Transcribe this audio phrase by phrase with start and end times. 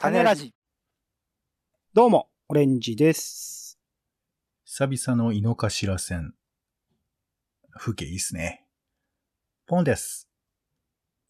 [0.00, 0.54] 種ラジ。
[1.92, 3.80] どうも、オレンジです。
[4.64, 6.34] 久々の井の頭線。
[7.76, 8.64] 風景いいっすね。
[9.66, 10.28] ポンです。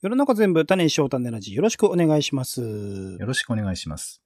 [0.02, 1.54] 世の中全部種にしよう種ラジ。
[1.54, 2.60] よろしくお願いします。
[2.60, 4.20] よろしくお願いします。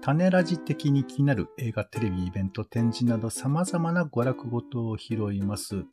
[0.00, 5.84] 種ラジ的に気になる映画、テレビ、イベント、展示など様々な娯楽ごとを拾います。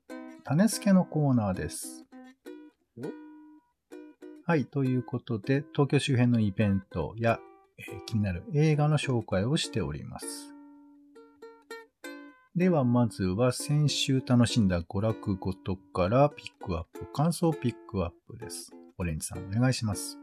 [0.43, 2.03] 種付けのコーナーです
[2.97, 3.11] よ。
[4.47, 7.39] はい、ということで、東京周辺のイベントや、
[7.79, 10.53] えー気になる映画の紹介をしております。
[12.55, 18.71] では、まずは先週楽しんだ娯楽ごとからピックアップ、感想ピックアップです。
[18.99, 20.19] オレンジさんお願いします。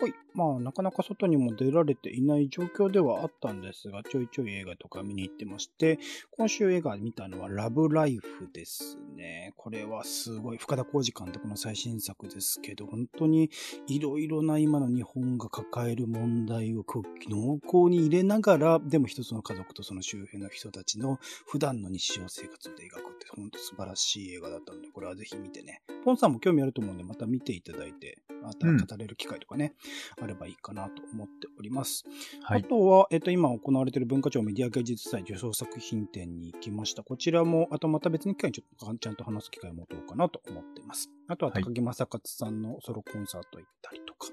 [0.00, 0.14] はい。
[0.38, 5.98] まあ、なかなか外にも出られていない状況ではあったんですが、ちょいちょい映画とか見に行ってまして、
[6.30, 9.52] 今週映画見たのはラブライフですね。
[9.56, 13.50] これはすごい、深田浩二監督の最新作ですけど、本当に
[13.88, 16.84] いろいろな今の日本が抱える問題を
[17.28, 25.82] 濃厚に入れながら、でも一つの家族とその周辺の人たちの普段の日常生活で描くって本当素晴らしい映画だったので、これはぜひ見てね。
[26.04, 29.74] ポンさんも興味あると思うんで、また見ていただいて、また語れる機会とかね、
[30.22, 32.04] あればいいかなと思っております。
[32.42, 32.68] はいあ。
[32.68, 37.02] とは、えっと、今行われている文化庁メディア芸術祭受賞作品展に行きました。
[37.02, 41.10] こちらも、あとまた別の機会にちょっとちゃんと話す機会を持とうかなと思っています。
[41.28, 44.28] あとははい高木正勝さんのソロコンサート行ったりとか、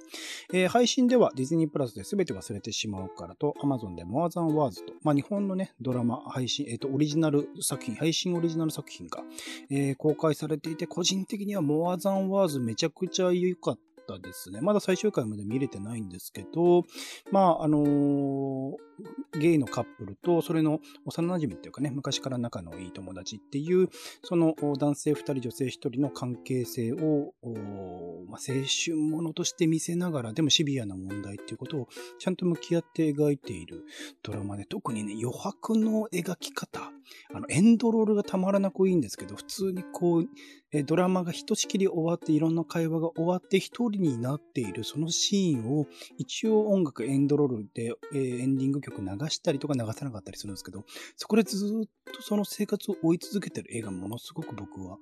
[0.54, 9.24] えー配信ではディズニープラスで全て忘れてしまうからと、Amazon で More Than Words と、まあ、日本のね、ドラマ、配信、えっ、と、オリジナル作品、配信オリジナル作品が、
[9.70, 13.82] えー公開されていて、個人的には More Than Words めちゃくちゃ良かった
[14.20, 14.62] ですね。
[14.62, 16.84] まだ最終回まで見れてないんですけど、
[17.32, 18.76] まあ、あのー
[19.38, 23.90] ゲイのカップルと、それの幼馴染っていうかね、昔から仲のいい友達っていう、
[24.24, 27.34] その男性2人、女性1人の関係性を、
[28.30, 31.88] まあ、青春ものとして見せながら、でもシビアな問題っていうことを
[32.20, 33.84] ちゃんと向き合って描いている
[34.24, 36.92] ドラマで、特にね、余白の描き方、
[37.34, 40.30] あの、エンドロールがたまらなくいいんですけど、普通にこう、
[40.72, 50.84] えドラマがひとしきり終わって、いろんな会話が終わって、一人になっている、そのシーンを、一応音楽、エンドロールで、えーエンディング曲流したりとか流さなかったりするんですけど、
[51.16, 55.02] そこでずっとその生活を追い続けてる映画ものすごく僕は好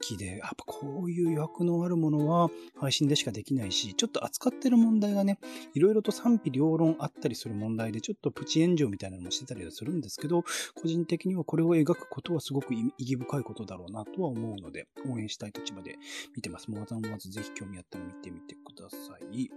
[0.00, 5.38] きで、やっぱこういう余白のあるものは配信でしかできないし、ちょっと扱ってる問題がね、
[5.74, 15.96] いろいろと賛否両論あったりする問題で、ちょっとプチ炎上みたいなのもしてたりはするんですけど、個人的にはこれを描くことはすごく意義深いことだろうなとは思うので、応援したい立場で
[16.34, 16.70] 見てます。
[16.70, 18.96] モーザンワーズぜひ興味あったら見てみてくださ
[19.32, 19.50] い。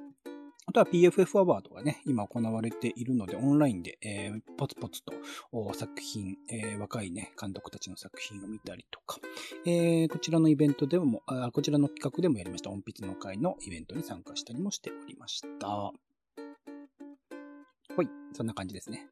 [0.68, 5.14] あとは PFF アワードがね、今行われているので、オンラインで、えーポツポツと
[5.74, 9.20] 作品、えー若いね、監督たちの作品を見たりとか、
[9.66, 15.68] えーこちらのイベントでもあ、こちらの企画でもやりました、音筆の会のイベントに参加したりもしておりました。
[15.68, 15.92] は
[18.04, 19.08] い、そんな感じですね。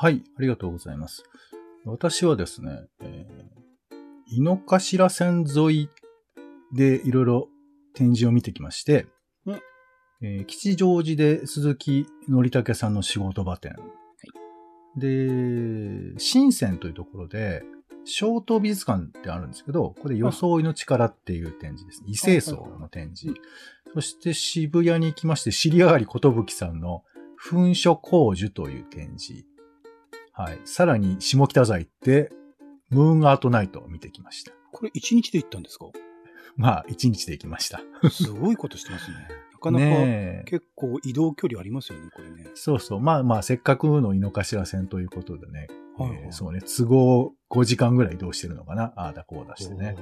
[0.00, 1.24] はい、ありがとうございます。
[1.84, 3.58] 私はですね、えー
[4.30, 5.88] 井の頭線沿い
[6.72, 7.48] でいろいろ
[7.94, 9.06] 展示を見てきまして、
[9.44, 9.60] うん
[10.22, 13.74] えー吉祥寺で鈴木則武さんの仕事場店。
[14.96, 17.64] で、深センというところで、
[18.04, 22.06] 小東美術館ってあるんですけど、これ装いの力っていう展示ですね。
[22.10, 23.36] 異性層の展示。
[23.94, 27.02] そして渋谷に行きまして、知り上がりことぶきさんの
[27.50, 29.44] 噴書工樹という展示。
[30.40, 30.60] はい。
[30.64, 32.30] さらに、下北沢行って、
[32.90, 34.52] ムーンアートナイトを見てきました。
[34.72, 35.86] これ一日で行ったんですか？
[36.56, 37.80] まあ、一日で行きました。
[38.10, 39.16] すごいことしてますね。
[39.52, 39.84] なかなか。
[40.44, 42.46] 結構移動距離ありますよね、これね。
[42.54, 43.00] そうそう。
[43.00, 45.66] まあまあ、せっかくの井の頭線ということでね。
[45.98, 46.60] はいはいえーそうね。
[46.60, 48.92] 都合5時間ぐらい移動してるのかな。
[48.94, 49.96] ああだこうだしてね。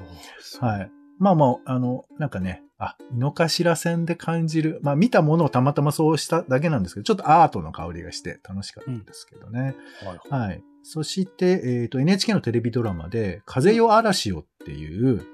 [0.60, 0.90] はい。
[1.18, 4.80] まあまあ、あの、なんかね、あ、井の頭線で感じる。
[4.82, 9.74] まあ見たものをたまたまそうしただけなんですけど、ちょっとアートの香りがして楽しかったですけどね。
[10.04, 10.62] はいはいはい。
[10.82, 15.26] そして、えっ、と、NHK のテレビドラマで、風よ嵐よっていう、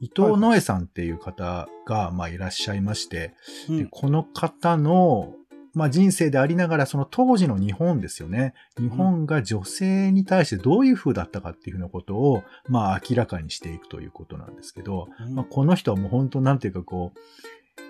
[0.00, 3.34] 伊藤野江さんっていう方が、まあ、いらっしゃいまして、
[3.68, 5.34] うんでこの方の、
[5.76, 8.54] まあ、人生でありながら、その当時の日本ですよね。
[8.78, 17.18] 日本が女性に対してどういう風だったかっていうふうなことを、まあ、明らかにしていくということなんですけど、うんまあ、この人はもう本当なんていうかこう、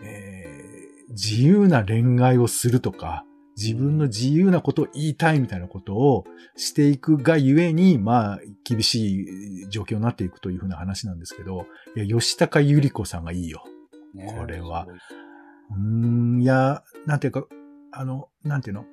[0.05, 3.25] えー自由な恋愛をするとか、
[3.57, 6.25] 自分の自由なことを言いたいみたいなことを
[6.57, 9.23] していくがゆえに、まあ、厳し
[9.63, 11.67] い状況になっていくというふうな話なんですけど、
[11.97, 13.65] いや、吉高由里子さんがいいよ。
[14.15, 14.87] ねこれは
[15.71, 15.79] うー
[16.39, 17.45] ん、いや、なんていうか、
[17.99, 18.85] あの、なんていうの？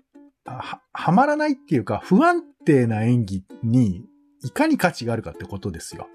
[0.46, 4.06] あは、はまらないっていうか、不安定な演技に、
[4.44, 6.08] いかに価値があるかってことですよ。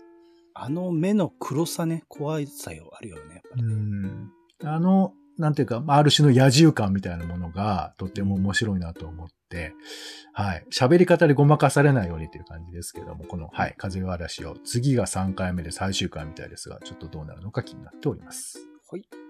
[0.54, 3.34] あの目の黒さね、怖いさよあるよね。
[3.34, 4.30] やっぱりうん。
[4.64, 9.74] あの、なんていうか、ある種の野獣感みたいなものがとっても面白いなと思って、
[10.32, 10.66] はい。
[10.72, 18.58] 喋り方でごまかされないようにっていう感じですけども、この、はい、風が嵐を、次が3回目で最終回みたいですが、ちょっとどうなるのか気になっております。
[18.90, 19.27] はい。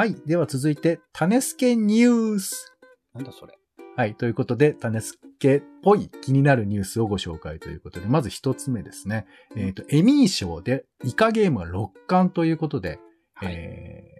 [0.00, 0.16] はい。
[0.24, 2.74] では続いて、種助ニュース。
[3.12, 3.52] なんだそれ。
[3.98, 4.14] はい。
[4.14, 9.26] ということで、種助っぽい気になるニュースをご紹介ということで、まず一つ目ですね。
[9.56, 12.98] えっ、と、エミー賞でイカゲームが6冠ということで、
[13.34, 13.54] はい。
[13.54, 14.10] えー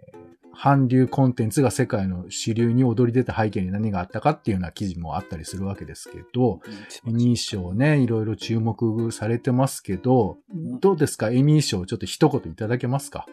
[0.53, 6.59] 韓流コンテンツが世界の主流に躍り出た背景に何があったかっていうような記事もあったりするわけですけど、
[7.07, 11.31] エミー賞ね、いろいろ注目されてますけど、んどうですか？
[11.31, 13.25] エミー賞ちょっと一言いただけますか？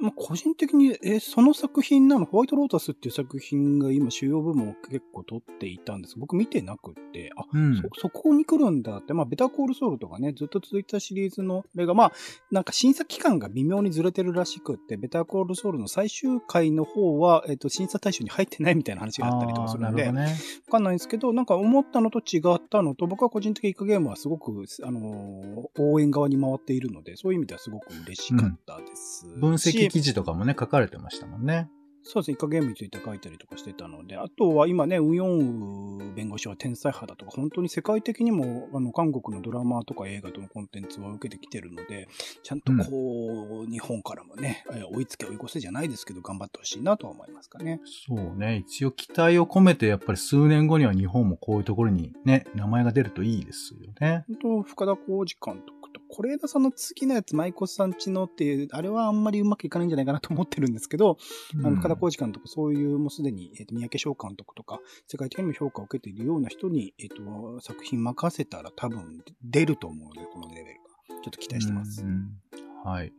[0.00, 6.18] まあ、個人的に、えーその作品なの、ホワイトロータスっていう作品が今主要部門を結構取っていたんです。
[6.18, 7.76] 僕見てなくって、あ、うん。
[7.76, 12.12] そ、そこに来るんだって、まあ、ベタコールソウルとかね、ずっと続いたシリーズの、これが、まあ、
[12.50, 20.36] なんか審査期間が微妙にずれてるらしくって、ベタコールソウルの最終回の方は、えっ、と、審査対象に入ってないみたいな話があったりとかするので、わね。
[20.70, 29.16] かんないんですけど、なんか思ったのと違ったのと、僕は個人的にイカゲームはすごく、あのー応援側に回っているので、そういう意味ではすごく嬉しかったです。
[29.16, 31.68] し、分析記事とかもね、書かれてましたもんね。
[32.08, 42.06] そうですね、イカゲームについて書いたりとかしてたので、あとは今ね、ウヨンウ弁護士は天才派だとか、本当に世界的にも、あの、韓国のドラマとか映画とのコンテンツは受けてきてるので、
[42.44, 47.80] ちゃんとこう、日本からもね、えー追いつけ追い越せじゃないですけど、頑張ってほしいなとは思いますかね。
[48.06, 48.58] そうね。
[48.58, 54.24] 一応期待を込めて、やっぱり数年後には日本もこういうところにね、名前が出るといいですよね。
[54.28, 61.18] 本当深田浩二監督と、是枝さんの次のやつ、舞妓さんちのっていう、あれはあんまりうまくいかないんじゃないかなと思ってるんですけど、
[61.64, 70.86] あの深田浩二監督、そういうもうすでに、えっと三宅翔監督とか、世界的にも評価を受けているような人に、えっと作品任せたら多分出ると思うので、このレベルが。
[71.22, 72.02] ちょっと期待してます。
[72.02, 73.12] うんうんはい。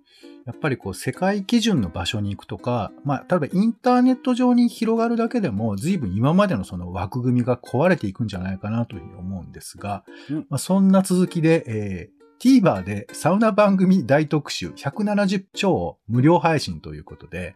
[0.46, 17.56] やっぱりこう世界基準の場所に行くとか、まあ、例えばインターネット上に広がるだけでも、随分今までのその枠組みが壊れていくんじゃないかなというふうに思うんですが、うんまあ、そんな続きで、えー、TVer でサウナ番組大特集170超無料配信ということで、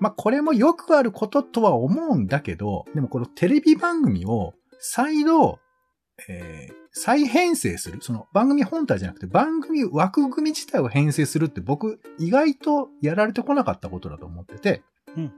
[0.00, 5.58] まあこれもよくあることとは思うんだけど、でもこのテレビ番組を再度、
[6.28, 7.98] えー再編成する。
[8.00, 14.82] その番組本体じゃなくて番組枠組み自体を編成するって僕意外とやられてこなかったことだと思ってて、
[15.14, 15.32] うん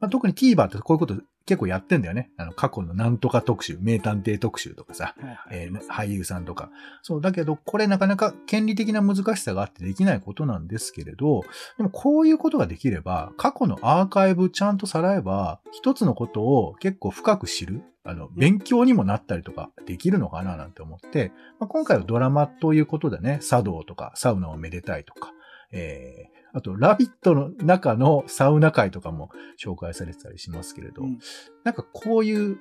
[0.00, 1.14] まあ、特に TVer ってこういうこと
[1.46, 2.30] 結構やってんだよね。
[2.36, 6.70] あの過去のなんとか特集、名探偵特集とかさ、はいはいえー俳優さんとか。
[7.02, 11.42] そう、だけど、これなかなか権利的な難しさがあってできないことなんですけれど、
[11.76, 25.32] でもこういうことができれば、過去のアーカイブちゃんとさらえば、一つのことを結構深く知る、あの、勉強にもなったりとかできるのかななんて思って、まあ、今回はドラマということでね、茶道とかサウナをめでたいとか、
[25.72, 29.30] えーあと、ラビットの中のサウナ会とかも
[29.62, 31.18] 紹介されてたりしますけれど、うん。
[31.64, 32.58] なんかこういう、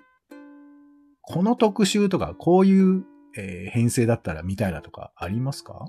[1.21, 3.05] この特集とか、こういう、
[3.37, 5.85] えー編成だったらみたいなとかありますか？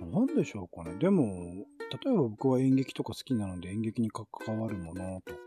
[0.00, 0.96] なんでしょうかね。
[0.98, 1.24] でも、
[2.04, 4.26] 例えば僕は演劇とか好きなので演劇に関
[4.58, 5.40] わるものとか、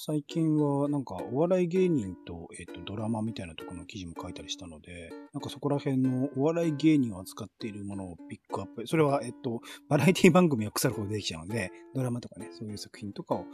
[0.00, 8.86] 最近はなんかお笑い芸人と、えっとドラマみたいなところの記事も書いたりしたので、なんかそこら辺のお笑い芸人を扱っているものをピックアップ。
[8.86, 13.46] それは、えっと、バラエティ番組は腐るほどできちゃうので、ドラマとかね、そういう作品とかを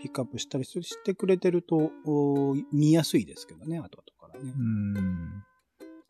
[0.00, 4.58] ピックアップしたりしてくれてると、お見やすいですけどね、後々からねう。
[4.58, 5.44] ーん。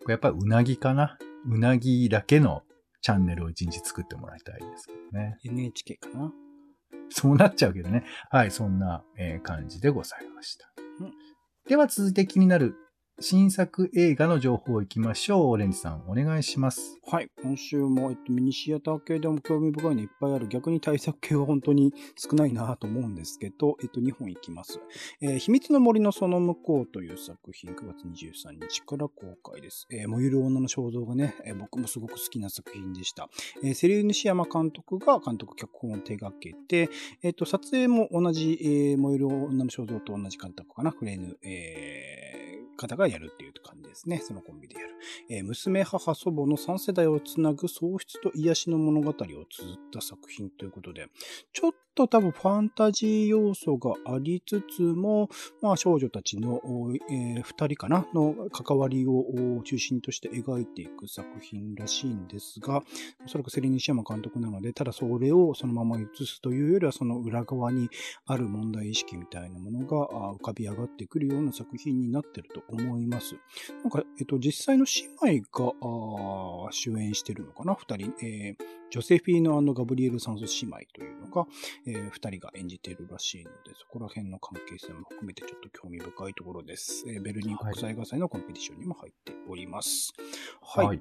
[0.02, 1.18] これやっぱりうなぎかな
[1.49, 2.62] うなぎだけの
[3.00, 5.37] チャンネルを一日作ってもらいたいですけどね。
[5.42, 6.32] NHK かな。
[7.11, 8.04] そうなっちゃうけどね。
[8.30, 10.73] はい、そんな、えー感じでございました。
[11.00, 11.12] うん
[11.68, 12.75] では続いて気になる
[13.22, 15.50] 新作映画の情報いきましょう。
[15.50, 16.98] オレンジさん、お願いします。
[17.06, 17.28] はい。
[17.42, 20.48] 今週も、えっと、ミニシアター系でも興味深いのいっぱいある。
[20.48, 24.80] 逆に対策系は本当に少ないなと思うんですけど、えっと、2本いきます。
[25.20, 29.86] えー秘密の森のその向こうという作品、9月23日から公開です。
[29.90, 33.28] えー燃ゆる女の肖像がね、えー僕もすごく好きな作品でした。
[33.62, 36.88] えーセリーヌシヤマ監督が監督脚本を手掛けて、
[37.22, 42.19] えっと、撮影も同じ、えー燃ゆる女の肖像と同じ監督かな、フレーヌ、えー
[42.80, 44.18] 方がやるっていう感じですね。
[44.18, 44.94] そのコンビでやる。
[45.28, 49.44] えー娘、母、祖母の3世代をつなぐ喪失と癒しの物語を綴っ
[49.92, 51.08] た作品ということで、
[51.52, 55.28] ちょっと多分ファンタジー要素がありつつも、
[55.61, 56.62] まあ少女たちの、
[57.11, 62.83] えー二人かなの関わりを中心として描いていく作品らしいんですが、
[63.25, 67.88] おそらくセリーヌ・シヤマ監督なので、ただそれをそのまま映すというよりは、その裏側に
[68.26, 73.37] ある問題意識みたいなものが浮かび上がってくるような作品になってると思います。
[73.83, 74.87] なんか、えっと、実際の
[75.25, 78.14] 姉妹が、主演してるのかな二人。
[78.23, 81.47] えージョセフィーノガブリエル・サンソ姉妹というのが、
[81.87, 87.04] えー、二人が演じているらしいので、そこら辺の関係性も含めてちょっと興味深いところです。
[87.09, 90.12] えーベルリン国際映画祭のコンペティションにも入っております。
[90.61, 90.87] はい。
[90.87, 91.00] はい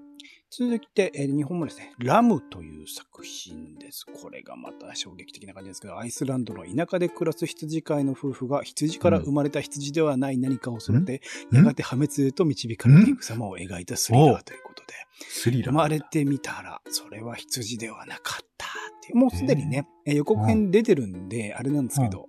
[0.51, 4.05] 続いて、えー日本もですね、ラムという作品です。
[4.05, 14.93] これがまた衝撃的な感じですけど、アイスランドの田舎で暮らす羊飼いの夫婦が羊から生まれた羊ではない何かを恐れて、うんやがて破滅へと導かれていく様を描いたスリラーということで、
[15.29, 15.69] スリラー。
[15.71, 18.69] 生まれてみたら、それは羊ではなかったっ
[19.03, 19.17] ていう。
[19.17, 22.25] もうすでにね、えー予告編出てるんで、あれなんですけど、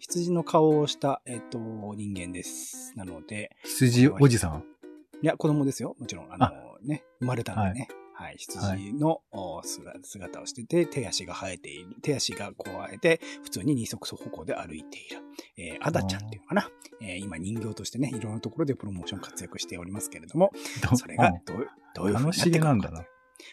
[0.00, 1.58] 羊の顔をした、えっ、と、
[1.94, 2.94] 人間です。
[2.96, 4.64] なので、羊おじさん？
[5.22, 5.96] いや、子供ですよ。
[5.98, 6.48] もちろん、あの
[6.82, 7.88] ね、生まれたんでね。
[8.14, 11.96] はい、羊の、お姿姿をしてて、手足が生えている。
[12.02, 15.18] 手足がこう生えて、普通に二足歩行で歩いている。
[15.56, 16.68] えーアダちゃんっていうのかな。
[17.00, 23.04] えー今人形としてね、いろんなところでプロモーション活躍しておりますけれども、どそれがうんどうどういうふうになっくるのかなんだな。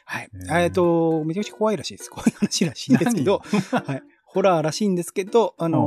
[0.04, 0.30] はい。
[0.64, 2.10] えっ、と、めちゃくちゃ怖いらしいです。
[2.10, 4.04] 怖い話らしいんですけど、はい。
[4.26, 5.82] ホラーらしいんですけど、あのー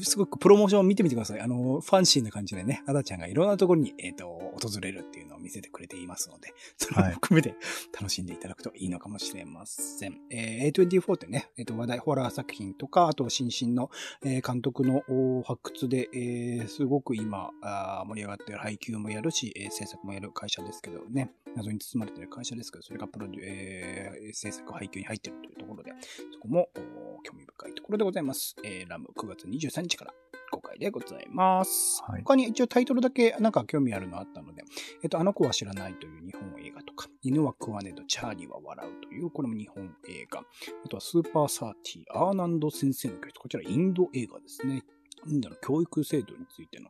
[0.00, 1.40] すごくプロモーションを見てみてください。
[1.40, 7.54] あのファンシーな感じでね、アダちゃんがいろんなところに、えっ、と、訪れるっていうのを見せてくれていますので、それも含めて
[7.98, 10.20] 楽しんでいただくといいのかもしれません。
[10.30, 13.90] えー A24 ってね、えっ、と、話題ホラー作品とか、あと、新進の、
[14.24, 25.92] えー監督のお発掘で、えーすごく今あー盛り上がっている配給もやるし、えー制作もやる会社ですけどね、謎に包まれている会社ですけど、それがプロデュ、えー制作配給に入っているというところで、
[26.32, 28.56] そこもお興味深いところでございます。
[28.64, 30.14] えーラム9月23日から
[30.58, 32.02] 公開でございます。
[32.06, 34.64] はい他に一応タイトルだけなんか興味あるのあったので、
[35.02, 40.40] えっと、あの子は知らないという日本映画とか、犬は食わねどチャーリーは笑うという、これも日本映画。
[40.40, 43.38] あとはスーパーサーティー、アーナンド先生の教室。
[43.38, 44.82] こちらインド映画ですね。
[45.26, 46.88] インドの教育制度についての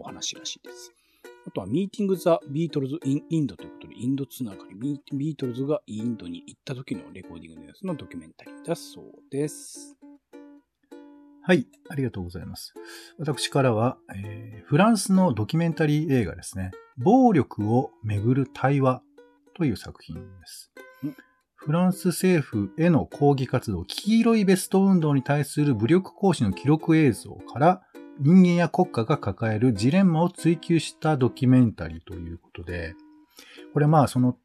[0.00, 0.92] お話らしいです。
[1.46, 9.97] あとは、ミーティング・ザ・ビートルズ・イン・インドということで、インドつながり、ビートルズがインドに行った時のレコーディングの様子のドキュメンタリーだそうです。
[11.48, 12.74] はい、ありがとうございます。
[13.16, 16.72] 私からは、えーフランスのドキュメンタリー映画ですね。
[16.98, 19.00] 暴力をめぐる対話
[19.54, 20.70] という作品です
[21.02, 21.16] うん。
[21.56, 27.82] フランス政府への抗議活動、黄色いベスト運動に対する武力行使の記録映像から、
[28.20, 32.94] 人間や国家が抱えるジレンマを追求したドキュメンタリーということで、
[33.72, 34.36] これまあその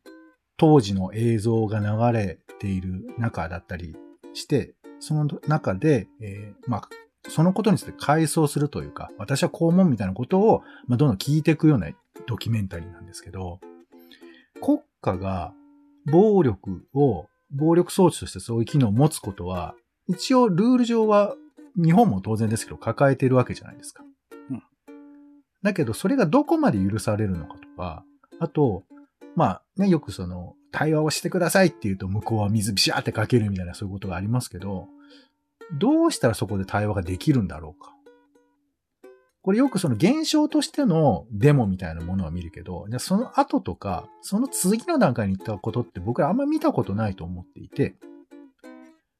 [0.55, 3.97] 当時の映像が流れている中だったり
[4.33, 6.89] して、その中で、えーまあ、
[7.27, 11.89] そのことについて回想するというか、私はこう思うみたいなことを、まあ、どんどん聞いていくような
[12.25, 13.59] ドキュメンタリーなんですけど、
[14.61, 15.53] 国家が
[16.09, 19.75] 暴力を、暴力装置としてそういう機能を持つことは、
[20.07, 21.35] 一応ルール上は
[21.75, 24.05] 日本も当然ですけど抱えているわけじゃないですか。
[24.49, 24.63] うん
[25.63, 28.05] だけど、それがどこまで許されるのかとか、
[28.39, 28.83] あと、
[29.35, 34.87] まあね、よくその、対話をしてくださいって言うと向こうは水ビシャーってかけるみたいなそういうことがありますけど、
[35.71, 37.93] どうしたらそこで対話ができるんだろうか？
[39.41, 47.95] これよくその現象としてのデモみたいなものは見るけど、じゃあその後とか、その次の段階に行ったことって僕らあんま見たことないと思っていて、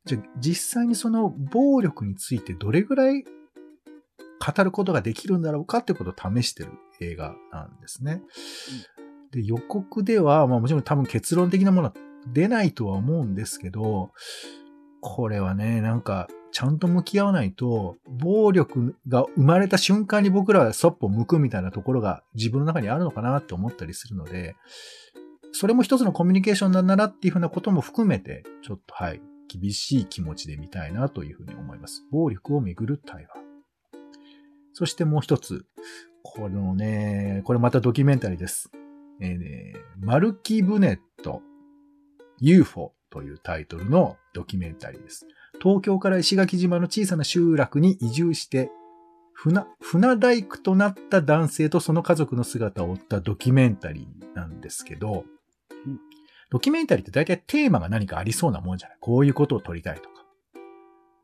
[0.05, 6.71] じゃあ実際にその暴力についてどれぐらい語ることができるんだろうかってことを試してる
[7.01, 8.21] 映画なんですね。
[9.31, 11.93] で、予告では、まあもちろん多分結論的なものは
[12.31, 14.11] 出ないとは思うんですけど、
[15.05, 24.55] これはね、なんか、ちゃんと向き合わないと、暴力が生まれた瞬間に僕らはそっぽ向くみたいなところが自分の中にあるのかなって思ったりするので、
[25.51, 32.05] それも一つのコミュニケーションなんだなっていうふうなことも含めて、ちょっとはい、厳しい気持ちで見たいなというふうに思います。
[32.09, 33.29] 暴力をめぐる対話。
[34.71, 35.65] そしてもう一つ、
[36.21, 38.71] このね、これまたドキュメンタリーです。
[39.19, 41.41] えーねマルキ・ブネット
[42.39, 45.27] UFO というタイトルのドキュメンタリーです。
[45.61, 48.71] 東京から石垣島の小さな集落に移住して、
[49.33, 55.25] 船、船大工となった男性とその家族の姿を追ったドキュメンタリーなんですけど、
[55.85, 55.99] うん
[56.49, 58.97] ドキュメンタリーって大体テーマが何かありそうなもんじゃない？
[58.99, 60.09] こういうことを撮りたいとか。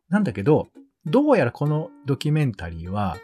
[0.10, 0.70] なんだけど、
[1.06, 3.18] どうやらこのドキュメンタリーは、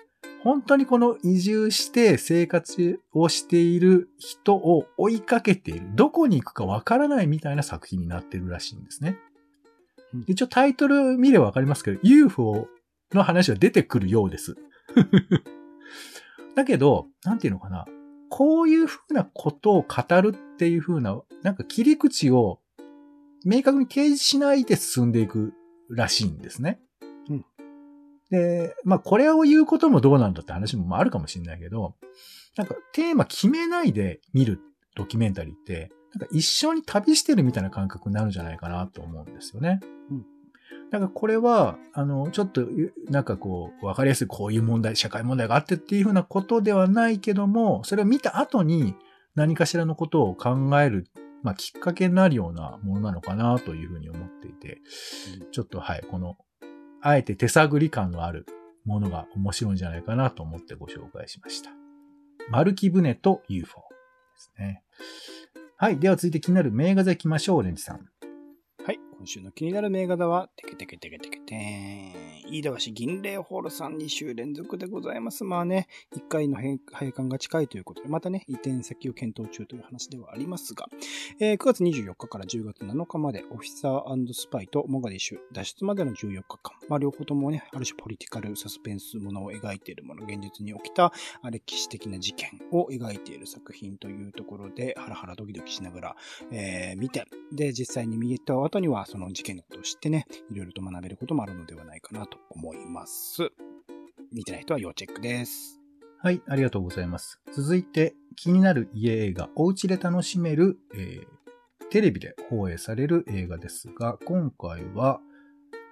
[0.44, 5.88] 本当にこの移住して生活をしている人を追いかけている。
[5.96, 9.18] どこに行くかわからないみたいな作品になってるらしいんですね。
[10.14, 12.68] うん一応タイトル見ればわかりますけど、UFO
[13.12, 14.56] の話は出てくるようです。
[16.56, 17.86] だけど、なんていうのかな。
[18.30, 22.60] こういうふうなことを語るっていうふうな、なんか切り口を
[23.46, 25.54] 明確に提示しないで進んでいく
[25.90, 26.80] らしいんですね。
[28.32, 31.96] うんで、まあこれを言うこともどうなんだって話もまああるかもしれないけど、
[32.58, 34.60] なんかテーマ決めないで見る
[34.96, 39.80] ドキュメンタリーって、なんか一緒に旅してるみたいな感覚になるんじゃないかなと思うんですよね。
[40.10, 40.26] うん
[40.92, 42.66] だからこれは、あの、ちょっと、
[43.10, 48.96] なんかこう、わかりやすいこういう問題、社会問題があってっていうふうなことではないけども、それを見た後に
[49.34, 51.08] 何かしらのことを考える、
[51.44, 54.82] まあ、きっかけになるようなものなのかなというふうに思っていて、
[55.52, 56.38] ちょっとはい、この、
[57.08, 58.48] あえて手探り感のある
[58.84, 61.70] ものが面白いんじゃないかなと思ってご紹介しました。
[62.50, 63.86] 丸木船と UFO で
[64.36, 64.82] すね。
[65.78, 66.00] はい。
[66.00, 68.08] では続いて気になる名画座行きましょう、オレンジさん。
[68.84, 68.98] はい。
[69.20, 72.25] 今週の気になる名画座は、テケテケテケテケテーン。
[72.56, 75.44] 飯田橋銀霊ホールさん2週連続でございます。
[75.44, 80.88] まあね、1回の閉館が近いということで、またね、移転先を検討中という話ではありますが、
[81.42, 91.12] えー9月24日から10月7日まで、オフィサースパイとモガディッシュ脱出までの14日間、まあ両方ともね、ある種ポリティカルサスペンスものを描いているもの、現実に起きた
[91.52, 96.16] 歴史的な事件を描いている作品というところで、ハラハラドキドキしながら、
[96.52, 103.52] えー見て、で、実際に見えた後には、その事件のことを知ってね、いろいろと学べることもあるのではないかなと思います。
[104.32, 105.80] 見てない人は要チェックです。
[106.20, 107.42] はい、ありがとうございます。
[107.54, 111.36] 続いて、気になる家映画、お家で楽しめる、えー
[111.90, 115.20] テレビで放映される映画ですが、今回は、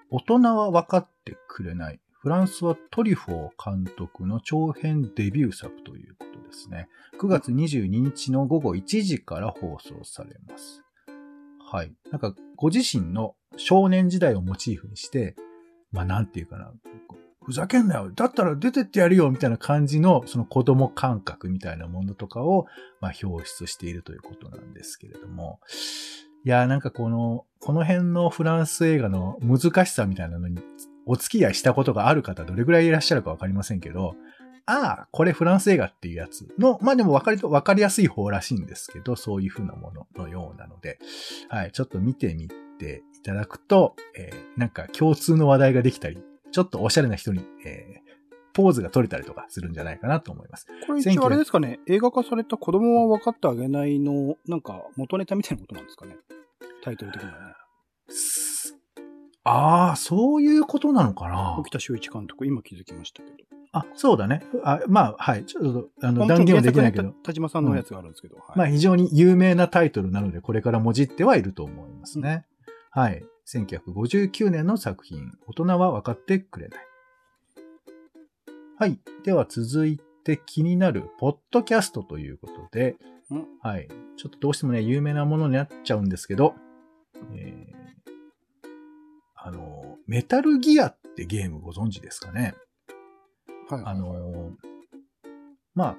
[0.09, 6.87] 大人は分かってくれない、フランスはトリフォー監督の長編デビュー作ということですね。
[7.19, 10.83] 9月22日の午後1時から放送されます。
[11.59, 11.93] はい。
[12.11, 15.35] なんか、ご自身の少年時代をモチーフにして、
[15.93, 16.73] まあ、なんていうかな、
[17.43, 18.11] ふざけんなよ。
[18.11, 22.67] だったら出てってやるよみたいな感じの、その子供感覚みたいなものとかを、
[22.99, 25.59] まあ、表出しているということなんですけれども。
[26.45, 30.59] いや、なんかこの、この辺のフランス映画の難しさみたいなのに、
[31.05, 34.15] お付き合いしたことがある方、どれぐらいいらっしゃるかわかりませんけど、
[34.65, 40.99] ああ、これフランス映画っていうやつの、まあでも分かりと、分かりやすい方らしいんですけど、そういう風なもののようなので、
[41.49, 42.47] はい、ちょっと見てみ
[42.83, 46.17] ていただくと、えーなんか共通の話題ができたり、
[46.51, 48.03] ちょっとおしゃれな人に、えー
[48.55, 50.67] ポーズが取れたりとかするんじゃないかなと思います。
[50.85, 56.15] これ一応あれですかね、映画化された子供は分かってあげないの、なんか元ネタみたいなことなんですかね。
[56.83, 57.39] タイトル的にはね。
[58.09, 58.77] す
[59.43, 63.37] ああ、そういうことなのかな沖田修一監督、今気づきましたけど。
[63.73, 64.43] あ、そうだね。
[64.63, 65.45] あまあ、はい。
[65.45, 67.09] ちょっと、あの、まあ断言はできないけど。
[67.23, 68.35] 田島さんのやつがあるんですけど。
[68.35, 72.45] はいまあ、非常に有名なタイトルなので、これからもじってはいると思いますね。
[72.95, 73.25] はい。
[73.47, 76.79] 1959年の作品、大人は分かってくれない。
[78.77, 78.99] はい。
[79.23, 82.95] では続いて気になる、ポッドキャストということで
[83.31, 83.87] うん、はい。
[84.15, 86.53] ちょっとどうしてもね、有名なものになっちゃうんですけど、
[87.33, 87.73] えー
[89.35, 92.53] あの、メタルギアってゲームご存知ですかね？
[93.69, 93.83] はい。
[93.85, 94.51] あの、
[95.73, 95.97] まあ、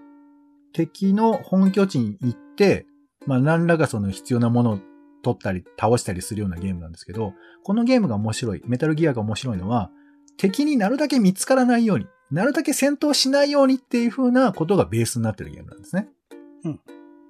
[0.72, 2.86] 敵の本拠地に行って、
[3.26, 4.78] まあ、何らかその必要なものを
[5.24, 7.34] 取ったり、倒したりするようなゲームなんですけど、
[7.64, 9.90] このゲームが面白い、メタルギアが面白いのは、
[10.36, 16.08] 敵になるだけ見つからないように、なるだけ戦闘しないようにっていう風なことがベースになってるゲームなんですね。
[16.64, 16.80] うん。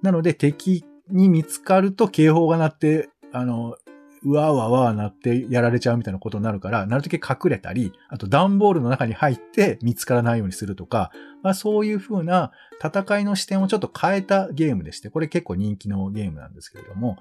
[0.02, 3.76] なので、敵に見つかると警報が鳴って、あの、
[4.24, 11.10] うわーわーわーなってやられちゃうみたいなことになるから、なるだけ隠れたり、あと段ボールの中に入って見つからないようにするとか、
[11.42, 12.50] まあそういう風な
[12.82, 17.18] 戦いの視点をちょっと変えたゲームでして、これ結構人気のゲームなんですけれども、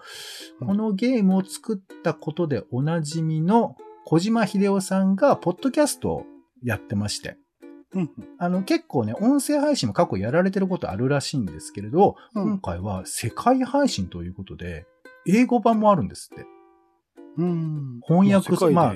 [0.61, 0.67] うん。
[0.67, 6.25] このゲームを作ったことでおなじみの小島秀夫さんがポッドキャストを
[6.63, 7.37] やってまして、
[8.39, 12.43] あの結構ね、音声配信も過去やられてることあるらしいんですけれど、うん。
[12.43, 14.85] 今回は世界配信ということで、
[15.27, 16.45] 英語版もあるんですって。
[17.37, 17.99] うん。
[18.07, 18.95] 翻訳まあ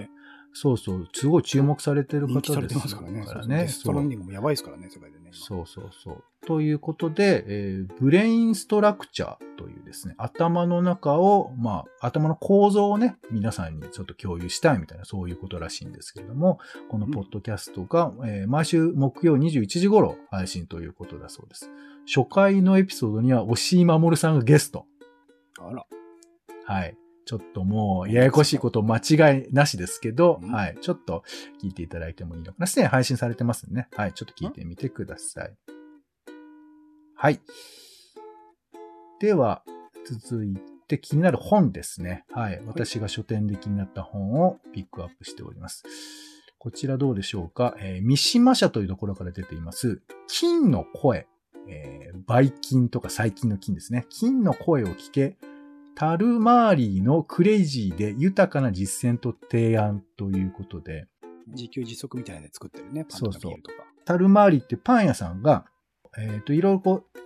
[0.60, 3.24] そうそう、すごい注目されてる方ですからね。
[3.24, 3.68] からそうそうデね。
[3.68, 5.26] ストランディングもやばいですからね、世界でね。
[5.26, 6.24] 今そうそうそう。
[6.48, 21.70] ということで、えーブレインストラクチャーというですね、頭の中を、まあ、頭の構造をね、皆さんにちょっと共有したいみたいな、そういうことらしいんですけれども、このポッドキャストが、えー毎週木曜21時頃配信ということだそうです。
[22.12, 24.88] 初回のエピソードには、押井守さんがゲスト。
[25.60, 25.86] あら。
[26.66, 26.98] はい。
[27.28, 30.78] ちょっともう、ややこしいこと間違いなしですけど、うんはい。
[30.80, 31.24] ちょっと
[31.62, 32.68] 聞いていただいてもいいのかな。
[32.68, 33.90] すでに配信されてますね。
[33.98, 34.14] はい。
[34.14, 35.54] ちょっと聞いてみてください。
[37.16, 37.42] はい。
[39.20, 39.64] では、
[40.06, 40.56] 続い
[40.88, 42.24] て気になる本ですね。
[42.32, 42.62] はい。
[42.66, 45.84] 私が書店で気になった本をピックアップしております。
[46.58, 47.76] こちらどうでしょうか？
[47.80, 51.28] えー三島社というところから出ています、菌の声。
[51.68, 54.06] えー、バイ菌とか細菌の菌ですね。
[54.10, 55.38] 菌の声を聞け、
[56.00, 61.08] タルマーリーのクレイジーで豊かな実践と提案ということで、
[61.48, 63.04] 自給自足みたいなので作ってるね。
[63.04, 63.78] パンとかそうそうビールとか。
[64.06, 65.66] タルマーリーってパン屋さんが、
[66.20, 67.20] えっ、と、いろいろこう、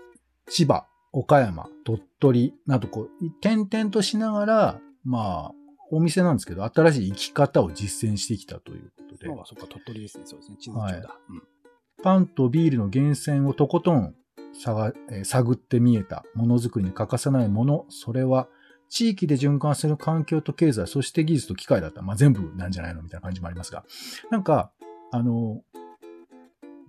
[0.49, 3.09] 千葉岡山、鳥取などこう、
[3.41, 5.53] 点々としながら、まあ、
[5.91, 9.29] お店なんですけど、新しい生き方を実践してきたということで。
[9.29, 10.23] ああ、そっか、鳥取ですね。
[10.25, 10.55] そうですね。
[10.57, 10.85] 地図帳だ。
[10.85, 10.97] はいう
[11.33, 11.43] ん
[12.03, 14.15] パンとビールの源泉をとことん
[14.59, 18.47] 探,、えー探って見えたものづくりに欠かさないもの、それは
[18.91, 22.01] 地域で循環する環境と経済、そして技術と機械だった。
[22.01, 23.85] まあ、全部なんじゃないのみたいな感じもありますが。
[24.29, 24.69] なんか、
[25.11, 25.61] あの、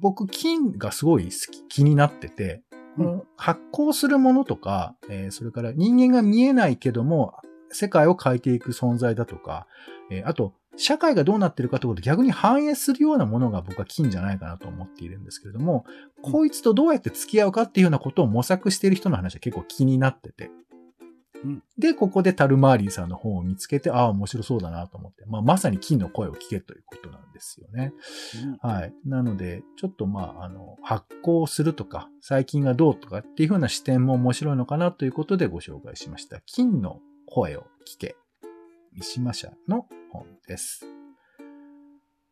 [0.01, 2.63] 僕、金がすごい好き、気になってて、
[2.97, 7.35] この発酵するものとか、えーそれから人間が見えないけども、
[7.71, 9.69] 世界を変えていく存在だとか、
[10.11, 20.51] えーあと、社会がどうなってるかということを逆に反映するようなものが僕は金じゃないかなと思っているんですけれども、うんこいつとどうやって付き合うかっていうようなことを模索している人の話は結構気になってて。
[21.45, 27.93] うんで、ここでタルマーリーさんの本を見つけて、ああ、面白そうだなと思って、まあ、まさに金の声を聞けということなんですよね。
[28.63, 28.95] うんはい。
[29.05, 36.41] なので、ちょっとまあ、あの、発行するとか、最近がどうとかっていう風な視点も面白いのかなということでご紹介しました。
[36.47, 38.17] 金の声を聞け。
[38.93, 40.85] 三島社の本です。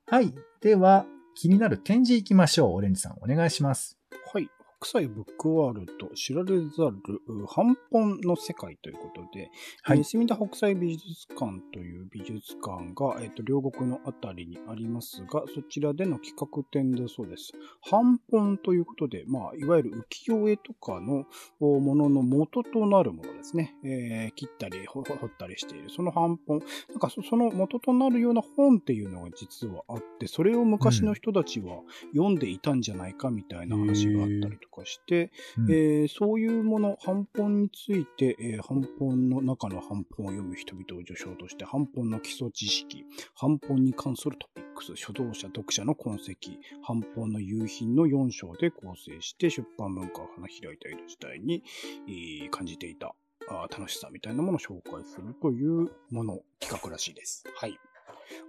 [0.07, 0.35] はい。
[0.61, 2.75] では、気になる展示行きましょう。
[2.75, 3.99] オレンジさん、お願いします。
[4.33, 4.51] はい。
[4.83, 9.51] 北斎ブックワールド、知られざるう版本の世界ということで、
[9.83, 17.53] はいえー墨田北斎美術館という美術館が、えーと両国のあたりにありますが、そちらでの企画展だそうです。
[17.91, 21.27] 版本ということで、まあ、いわゆる浮世絵とかの
[21.61, 23.75] おものの元となるものですね。
[23.85, 25.91] えー切ったりほ彫ったりしている。
[25.91, 31.83] その版本、なんかそその元となるような本っていうのが実はあって、それを昔の人たちは
[32.15, 43.05] 読んでいたんじゃないかみたいな話があったりとかして、うんえーそういうもの、版本について、えー版本の中の版本を読む人々を序章として、版本の基礎知識、
[43.41, 46.51] 版本に関するトピックス、書道者、読者の痕跡、
[46.87, 51.63] 版本の夕品の4章で構成して、出版文化を花開いた江戸時代に、
[52.09, 53.15] えー感じていた
[53.49, 57.45] あー楽しさみたいなものを紹介するというもの、企画らしいです。
[57.57, 57.79] はい。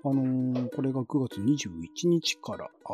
[0.04, 2.89] あのーこれが9月21日から、あ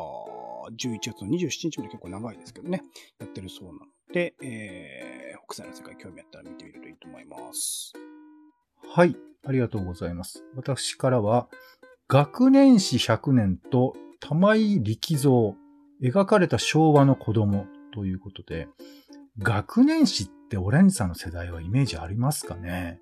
[0.71, 2.83] 11月の27日まで結構長いですけどね、
[3.19, 3.79] やってるそうなの
[4.13, 7.93] で、えー、北斎の世界興味あったら見てみるといいと思います。
[8.89, 9.15] はい。
[9.45, 10.43] ありがとうございます。
[10.55, 11.47] 私からは、
[12.09, 15.31] 学年史100年と玉井力蔵、
[16.01, 18.67] 描かれた昭和の子供ということで、
[19.39, 22.99] 学年史ってオレンジさんの世代はイメージありますかね？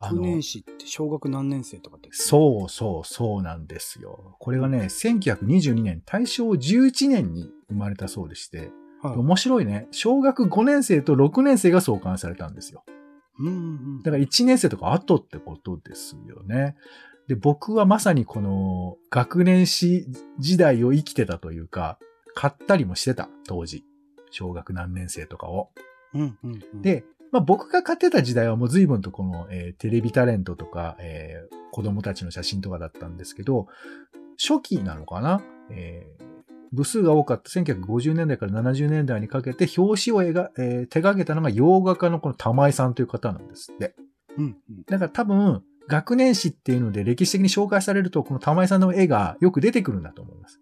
[0.00, 4.36] 学年史って小学何年生とかって、そうそうそうなんですよ。
[4.38, 8.70] これがね、1922年、大正11年に生まれたそうでして、
[9.02, 9.16] はい。
[9.16, 9.86] 面白いね。
[9.92, 12.84] 小学5年生と6年生が創刊されたんですよ。
[13.38, 16.76] うんうんだから1年生とか後ってことですよね。
[17.28, 20.06] で、僕はまさにこの学年史
[20.38, 21.98] 時代を生きてたというか、
[22.34, 23.84] 買ったりもしてた、当時。
[24.30, 25.70] 小学何年生とかを。
[26.14, 33.66] うんうんうん、で、まあ僕が買ってた時代はもう随分とこの、えーテレビタレントとか、えー子供たちの写真とかだったんですけど、
[34.42, 36.24] 初期なのかな、えー
[36.70, 43.94] 部数が多かった1950年代から70年代にかけて表紙を描、えー手掛けたのが洋画家のこの玉井さんという方なんですって。
[44.36, 50.60] うんうんだから多分、学年誌っていうので歴史的に紹介されると、この玉井さんの絵がよく出てくるんだと思います。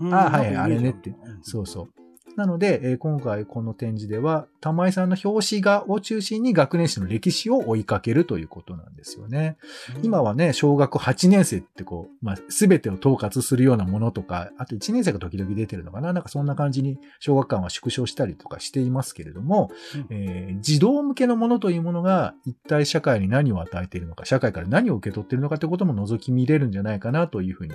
[0.00, 1.92] うんあはいあれねってそうそう。
[2.36, 9.56] なので、えー今回この展示では、玉井さんの表紙画を中心に学年史の歴史を追いかけるということなんですよね。
[10.02, 16.12] 今はね、小学8年生ってこう、まあ、すべてを統括するようなものとか、あと1年生が時々出てるのかな。
[16.12, 20.06] なんかそんな感じに小学館は縮小したりとかしていますけれども、うん。
[20.10, 27.74] えー児童向けのものというものが一体社会に何を与えているのか、社会から何を受け取っているのかということも覗き見れるんじゃないかなというふうに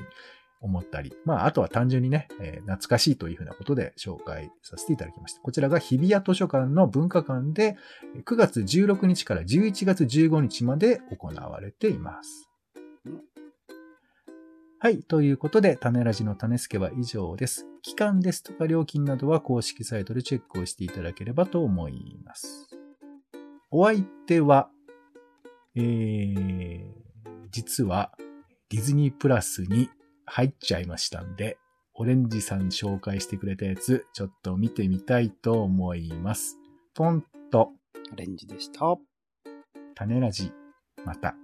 [0.64, 5.42] 思ったり、まあ、あとは単純にね、えー懐かしいというふうなことで紹介させていただきました。
[5.42, 7.76] こちらが日比谷図書館の文化館で
[8.26, 12.50] 9月16日から11月15日まで行われています。
[14.80, 15.02] はい。
[15.02, 17.66] ということで、種ラジの種付けは以上です。
[17.82, 22.70] 期間ですとか料金などは公式サイトでチェックをしていただければと思います。
[23.72, 24.70] お相手は、
[25.76, 26.84] えー、
[27.50, 28.12] 実は
[28.70, 29.90] ディズニープラスに
[30.26, 31.58] 入っちゃいましたんで、
[31.96, 36.58] オレンジさん紹介してくれたやつ、ちょっと見てみたいと思います。
[36.96, 37.72] ポンと
[38.12, 38.98] アレンジでした。
[39.96, 40.52] 種ラジ、
[41.06, 41.43] また。